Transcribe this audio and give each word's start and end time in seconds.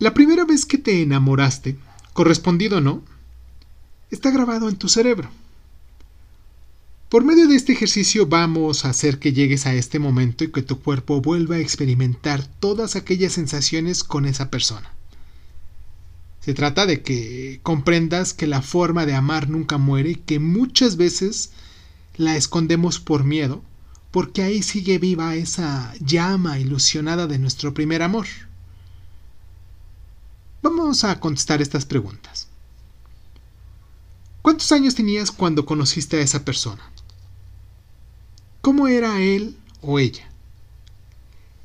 La 0.00 0.14
primera 0.14 0.46
vez 0.46 0.64
que 0.64 0.78
te 0.78 1.02
enamoraste, 1.02 1.76
correspondido 2.14 2.78
o 2.78 2.80
no, 2.80 3.02
está 4.10 4.30
grabado 4.30 4.70
en 4.70 4.76
tu 4.76 4.88
cerebro. 4.88 5.30
Por 7.10 7.22
medio 7.22 7.46
de 7.46 7.54
este 7.54 7.74
ejercicio 7.74 8.26
vamos 8.26 8.86
a 8.86 8.88
hacer 8.88 9.18
que 9.18 9.34
llegues 9.34 9.66
a 9.66 9.74
este 9.74 9.98
momento 9.98 10.42
y 10.42 10.52
que 10.52 10.62
tu 10.62 10.80
cuerpo 10.80 11.20
vuelva 11.20 11.56
a 11.56 11.58
experimentar 11.58 12.46
todas 12.46 12.96
aquellas 12.96 13.34
sensaciones 13.34 14.02
con 14.02 14.24
esa 14.24 14.50
persona. 14.50 14.90
Se 16.40 16.54
trata 16.54 16.86
de 16.86 17.02
que 17.02 17.60
comprendas 17.62 18.32
que 18.32 18.46
la 18.46 18.62
forma 18.62 19.04
de 19.04 19.12
amar 19.12 19.50
nunca 19.50 19.76
muere 19.76 20.12
y 20.12 20.14
que 20.14 20.38
muchas 20.38 20.96
veces 20.96 21.50
la 22.16 22.36
escondemos 22.36 23.00
por 23.00 23.24
miedo, 23.24 23.62
porque 24.12 24.44
ahí 24.44 24.62
sigue 24.62 24.96
viva 24.96 25.34
esa 25.34 25.92
llama 26.00 26.58
ilusionada 26.58 27.26
de 27.26 27.38
nuestro 27.38 27.74
primer 27.74 28.00
amor. 28.00 28.26
Vamos 30.80 31.04
a 31.04 31.20
contestar 31.20 31.60
estas 31.60 31.84
preguntas. 31.84 32.48
¿Cuántos 34.40 34.72
años 34.72 34.94
tenías 34.94 35.30
cuando 35.30 35.66
conociste 35.66 36.16
a 36.16 36.22
esa 36.22 36.42
persona? 36.42 36.82
¿Cómo 38.62 38.88
era 38.88 39.20
él 39.20 39.58
o 39.82 39.98
ella? 39.98 40.30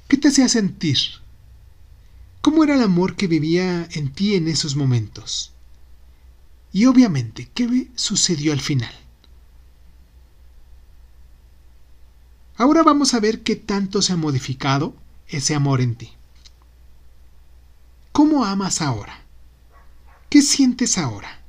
¿Qué 0.10 0.18
te 0.18 0.28
hacía 0.28 0.50
sentir? 0.50 0.98
¿Cómo 2.42 2.66
era 2.66 2.76
el 2.76 2.82
amor 2.82 3.16
que 3.16 3.28
vivía 3.28 3.88
en 3.94 4.12
ti 4.12 4.36
en 4.36 4.50
esos 4.50 4.76
momentos? 4.76 5.54
Y 6.74 6.86
obviamente, 6.86 7.50
¿qué 7.54 7.88
sucedió 7.96 8.52
al 8.52 8.60
final? 8.60 8.94
Ahora 12.58 12.84
vamos 12.84 13.14
a 13.14 13.22
ver 13.22 13.44
qué 13.44 13.56
tanto 13.56 14.02
se 14.02 14.12
ha 14.12 14.18
modificado 14.18 14.94
ese 15.30 15.56
amor 15.56 15.80
en 15.80 15.96
ti. 15.96 16.15
¿Cómo 18.16 18.46
amas 18.46 18.82
ahora? 18.82 19.26
¿Qué 20.30 20.42
sientes 20.42 20.98
ahora? 20.98 21.42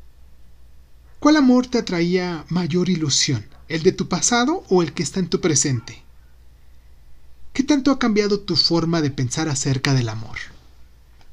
¿Cuál 1.21 1.37
amor 1.37 1.69
te 1.69 1.79
atraía 1.79 2.45
mayor 2.49 2.89
ilusión? 2.89 3.47
¿El 3.69 3.85
de 3.85 3.93
tu 3.93 4.09
pasado 4.09 4.65
o 4.69 4.83
el 4.83 4.93
que 4.93 5.05
está 5.05 5.21
en 5.21 5.29
tu 5.29 5.41
presente? 5.41 6.03
¿Qué 7.53 7.63
tanto 7.63 7.93
ha 7.93 8.01
cambiado 8.01 8.41
tu 8.41 8.57
forma 8.57 9.01
de 9.01 9.13
pensar 9.13 9.49
acerca 9.49 9.95
del 9.95 10.09
amor? 10.09 10.39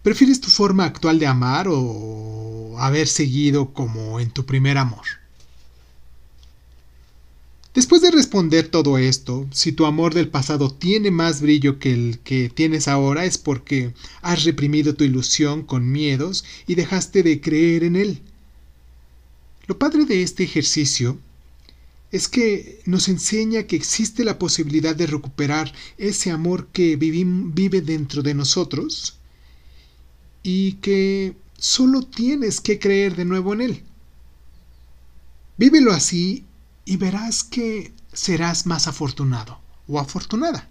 ¿Prefieres 0.04 0.40
tu 0.40 0.52
forma 0.52 0.86
actual 0.86 1.18
de 1.18 1.26
amar 1.26 1.66
o 1.68 2.76
haber 2.78 3.08
seguido 3.08 3.74
como 3.74 4.20
en 4.20 4.30
tu 4.30 4.46
primer 4.46 4.78
amor? 4.78 5.23
Después 7.74 8.04
de 8.04 8.12
responder 8.12 8.68
todo 8.68 9.00
esto, 9.00 9.48
si 9.52 9.72
tu 9.72 9.88
amor 9.88 10.14
del 10.14 10.30
pasado 10.30 10.72
tiene 10.72 11.10
más 11.10 11.42
brillo 11.42 11.80
que 11.80 11.92
el 11.92 12.20
que 12.20 12.50
tienes 12.50 12.88
ahora 12.88 13.26
es 13.26 13.40
porque 13.40 13.96
has 14.22 14.44
reprimido 14.44 14.94
tu 14.94 15.04
ilusión 15.04 15.64
con 15.64 15.92
miedos 15.92 16.46
y 16.68 16.76
dejaste 16.76 17.24
de 17.24 17.42
creer 17.42 17.84
en 17.84 17.96
él. 17.96 18.22
Lo 19.66 19.80
padre 19.80 20.06
de 20.06 20.22
este 20.22 20.44
ejercicio 20.44 21.18
es 22.12 22.28
que 22.28 22.80
nos 22.86 23.08
enseña 23.08 23.64
que 23.64 23.76
existe 23.76 24.24
la 24.24 24.38
posibilidad 24.38 24.96
de 24.96 25.08
recuperar 25.08 25.74
ese 25.98 26.30
amor 26.30 26.68
que 26.68 26.96
vive 26.96 27.82
dentro 27.82 28.22
de 28.22 28.36
nosotros 28.36 29.18
y 30.44 30.74
que 30.74 31.34
solo 31.58 32.04
tienes 32.04 32.62
que 32.62 32.78
creer 32.78 33.16
de 33.16 33.26
nuevo 33.26 33.52
en 33.54 33.62
él. 33.62 33.84
Vívelo 35.58 35.92
así 35.92 36.44
y 36.86 36.98
verás 36.98 37.44
que 37.44 37.94
serás 38.12 38.66
más 38.66 38.88
afortunado 38.88 39.60
o 39.88 40.00
afortunada. 40.00 40.70